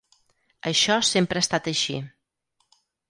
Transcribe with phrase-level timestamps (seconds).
[0.71, 1.99] Això sempre ha estat així.